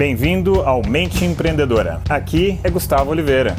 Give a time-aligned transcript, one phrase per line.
[0.00, 2.00] Bem-vindo ao Mente Empreendedora.
[2.08, 3.54] Aqui é Gustavo Oliveira.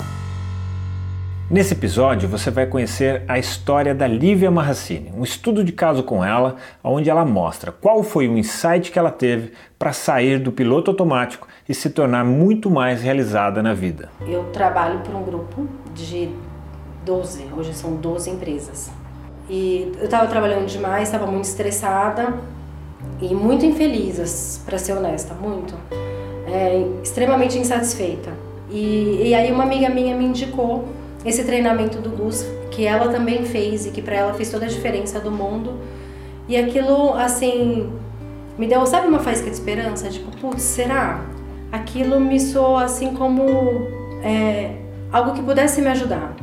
[1.47, 6.25] Nesse episódio você vai conhecer a história da Lívia Marracini, um estudo de caso com
[6.25, 10.89] ela, onde ela mostra qual foi o insight que ela teve para sair do piloto
[10.89, 14.09] automático e se tornar muito mais realizada na vida.
[14.27, 16.27] Eu trabalho para um grupo de
[17.05, 18.91] 12, hoje são 12 empresas.
[19.47, 22.33] E eu estava trabalhando demais, estava muito estressada
[23.21, 25.75] e muito infeliz, para ser honesta, muito.
[26.51, 28.31] É, extremamente insatisfeita.
[28.69, 30.85] E, e aí uma amiga minha me indicou
[31.25, 34.67] esse treinamento do Gus, que ela também fez e que para ela fez toda a
[34.67, 35.79] diferença do mundo.
[36.47, 37.91] E aquilo, assim,
[38.57, 40.09] me deu, sabe, uma faísca de esperança?
[40.09, 41.25] Tipo, putz, será?
[41.71, 43.87] Aquilo me soou assim como
[44.23, 44.75] é,
[45.11, 46.35] algo que pudesse me ajudar.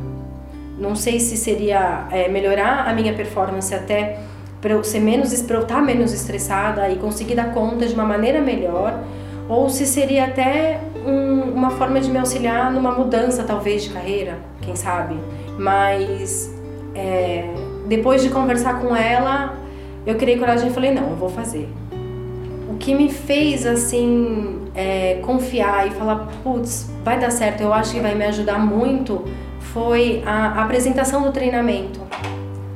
[0.77, 4.19] Não sei se seria é, melhorar a minha performance até
[4.61, 7.93] para eu ser menos, para eu estar tá menos estressada e conseguir dar conta de
[7.93, 9.03] uma maneira melhor,
[9.49, 14.37] ou se seria até um, uma forma de me auxiliar numa mudança talvez de carreira,
[14.61, 15.17] quem sabe.
[15.57, 16.55] Mas
[16.93, 17.51] é,
[17.87, 19.57] depois de conversar com ela,
[20.05, 21.67] eu criei coragem e falei não, eu vou fazer.
[22.69, 27.93] O que me fez assim é, confiar e falar, putz, vai dar certo, eu acho
[27.93, 29.25] que vai me ajudar muito,
[29.59, 31.99] foi a, apresentação do treinamento.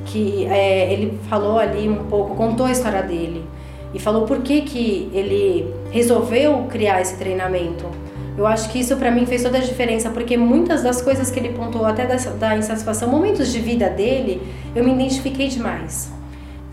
[0.06, 3.46] Que é, ele falou ali um pouco, contou a história dele
[3.94, 7.86] e falou por que, que ele resolveu criar esse treinamento.
[8.36, 11.40] Eu acho que isso para mim fez toda a diferença, porque muitas das coisas que
[11.40, 14.42] ele pontuou, até da, da insatisfação, momentos de vida dele,
[14.76, 16.12] eu me identifiquei demais.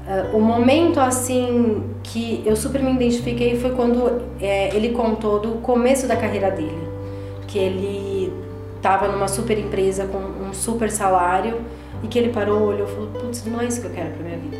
[0.06, 5.52] Uh, o momento assim que eu super me identifiquei foi quando é, ele contou do
[5.60, 6.88] começo da carreira dele,
[7.46, 8.32] que ele
[8.76, 11.60] estava numa super empresa com um super salário
[12.02, 14.24] e que ele parou, olhou e falou: Putz, não é isso que eu quero para
[14.24, 14.56] minha vida.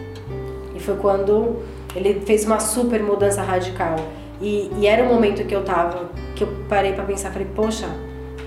[0.76, 1.56] E foi quando
[1.94, 3.96] ele fez uma super mudança radical.
[4.40, 7.86] E, e era o momento que eu tava, que eu parei para pensar, falei, poxa,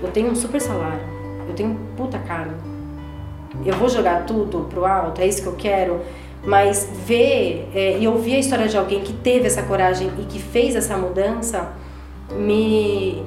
[0.02, 1.00] eu tenho um super salário,
[1.48, 2.54] eu tenho puta carne,
[3.64, 6.00] eu vou jogar tudo pro alto, é isso que eu quero.
[6.46, 10.38] Mas ver é, e ouvir a história de alguém que teve essa coragem e que
[10.38, 11.72] fez essa mudança
[12.32, 13.22] me,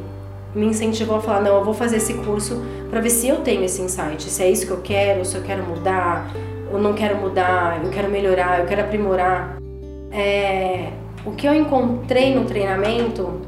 [0.54, 2.62] me incentivou a falar: não, eu vou fazer esse curso
[2.92, 5.42] para ver se eu tenho esse insight, se é isso que eu quero, se eu
[5.42, 6.32] quero mudar,
[6.72, 9.58] eu não quero mudar, eu quero melhorar, eu quero aprimorar.
[10.12, 10.90] É,
[11.26, 13.42] o que eu encontrei no treinamento,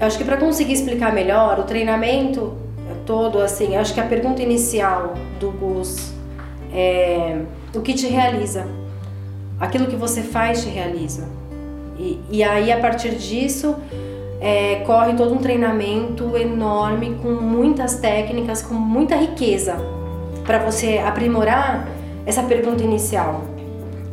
[0.00, 2.56] eu acho que para conseguir explicar melhor, o treinamento
[3.04, 6.12] todo, assim, eu acho que a pergunta inicial do Gus
[6.72, 7.40] é
[7.74, 8.66] o que te realiza?
[9.58, 11.28] Aquilo que você faz te realiza.
[11.98, 13.76] E, e aí, a partir disso,
[14.40, 19.76] é, corre todo um treinamento enorme, com muitas técnicas, com muita riqueza,
[20.46, 21.88] para você aprimorar
[22.24, 23.42] essa pergunta inicial.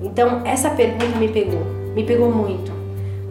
[0.05, 2.71] Então, essa pergunta me pegou me pegou muito.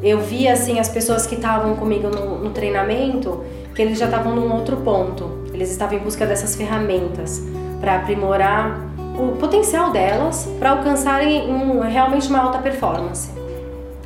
[0.02, 4.34] Eu vi assim as pessoas que estavam comigo no, no treinamento que eles já estavam
[4.34, 5.44] num outro ponto.
[5.52, 7.42] Eles estavam em busca dessas ferramentas
[7.80, 8.80] para aprimorar
[9.18, 13.30] o potencial delas para alcançarem um, realmente uma alta performance.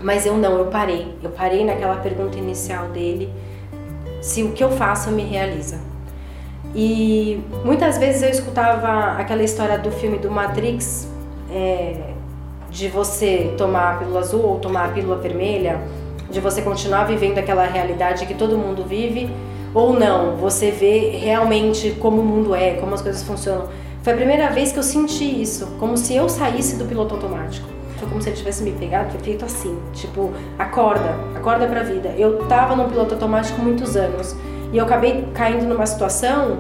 [0.02, 1.14] Mas eu não, eu parei.
[1.22, 3.32] Eu parei naquela pergunta inicial dele:
[4.20, 5.78] se o que eu faço me realiza.
[6.74, 11.08] E muitas vezes eu escutava aquela história do filme do Matrix,
[11.50, 12.14] é,
[12.70, 15.80] de você tomar a pílula azul ou tomar a pílula vermelha,
[16.30, 19.30] de você continuar vivendo aquela realidade que todo mundo vive,
[19.74, 23.68] ou não, você vê realmente como o mundo é, como as coisas funcionam.
[24.02, 27.68] Foi a primeira vez que eu senti isso, como se eu saísse do piloto automático.
[27.96, 32.14] Foi como se ele tivesse me pegado, foi feito assim, tipo, acorda, acorda pra vida.
[32.16, 34.36] Eu tava no piloto automático muitos anos
[34.72, 36.58] e eu acabei caindo numa situação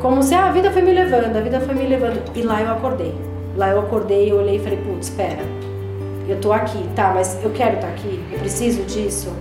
[0.00, 2.22] como se ah, a vida foi me levando, a vida foi me levando.
[2.34, 3.33] E lá eu acordei.
[3.56, 5.42] Lá eu acordei, eu olhei e falei, putz, espera,
[6.28, 9.32] eu tô aqui, tá, mas eu quero estar tá aqui, eu preciso disso,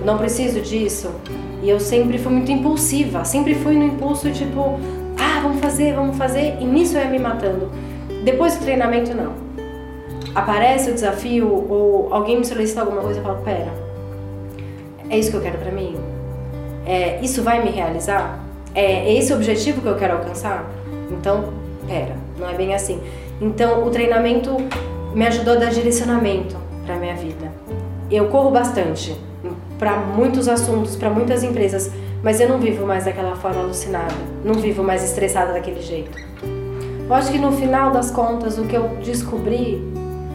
[0.00, 1.10] eu não preciso disso.
[1.60, 4.78] E eu sempre fui muito impulsiva, sempre fui no impulso tipo,
[5.18, 7.70] ah, vamos fazer, vamos fazer, e nisso eu ia me matando.
[8.24, 9.32] Depois do treinamento, não.
[10.34, 13.72] Aparece o desafio ou alguém me solicita alguma coisa, eu falo, pera,
[15.10, 15.96] é isso que eu quero pra mim?
[16.86, 18.38] É, isso vai me realizar?
[18.74, 20.64] É, é esse o objetivo que eu quero alcançar?
[21.10, 21.52] Então,
[21.88, 23.00] pera, não é bem assim.
[23.40, 24.56] Então, o treinamento
[25.14, 27.52] me ajudou a dar direcionamento para minha vida.
[28.10, 29.16] Eu corro bastante
[29.78, 31.90] para muitos assuntos, para muitas empresas,
[32.22, 34.14] mas eu não vivo mais daquela forma alucinada,
[34.44, 36.18] não vivo mais estressada daquele jeito.
[37.06, 39.82] Eu acho que no final das contas, o que eu descobri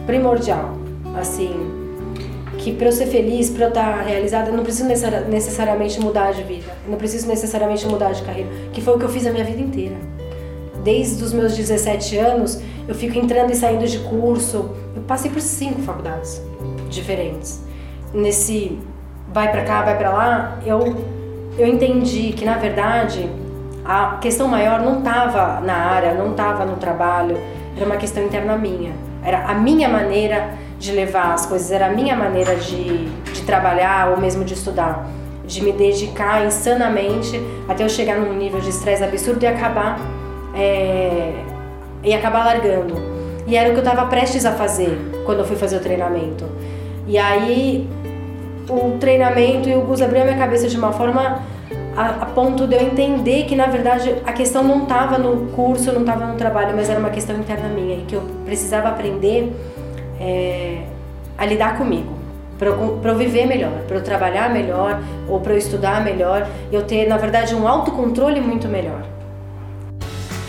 [0.06, 0.76] primordial,
[1.16, 1.52] assim,
[2.58, 4.88] que para eu ser feliz, para eu estar realizada, eu não preciso
[5.28, 9.04] necessariamente mudar de vida, eu não preciso necessariamente mudar de carreira, que foi o que
[9.04, 9.96] eu fiz a minha vida inteira.
[10.84, 14.70] Desde os meus 17 anos, eu fico entrando e saindo de curso.
[14.94, 16.42] Eu passei por cinco faculdades
[16.90, 17.64] diferentes.
[18.12, 18.78] Nesse
[19.32, 20.94] vai para cá, vai para lá, eu,
[21.58, 23.28] eu entendi que na verdade
[23.82, 27.38] a questão maior não estava na área, não estava no trabalho,
[27.74, 28.92] era uma questão interna minha.
[29.24, 34.10] Era a minha maneira de levar as coisas, era a minha maneira de, de trabalhar
[34.10, 35.08] ou mesmo de estudar,
[35.46, 39.98] de me dedicar insanamente até eu chegar num nível de estresse absurdo e acabar
[40.54, 41.32] é,
[42.02, 42.94] e acabar largando.
[43.46, 46.44] E era o que eu estava prestes a fazer quando eu fui fazer o treinamento.
[47.06, 47.88] E aí
[48.68, 51.42] o treinamento e o Gus abriu a minha cabeça de uma forma
[51.96, 55.92] a, a ponto de eu entender que na verdade a questão não estava no curso,
[55.92, 59.52] não estava no trabalho, mas era uma questão interna minha e que eu precisava aprender
[60.20, 60.82] é,
[61.36, 62.24] a lidar comigo
[62.58, 66.82] para eu, viver melhor, para eu trabalhar melhor ou para eu estudar melhor e eu
[66.82, 69.02] ter na verdade um autocontrole muito melhor.